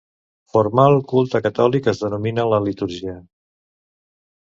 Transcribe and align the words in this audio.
Formal 0.53 0.95
culte 1.11 1.41
catòlic 1.45 1.89
es 1.91 2.01
denomina 2.05 2.47
la 2.53 2.61
litúrgia. 2.69 3.15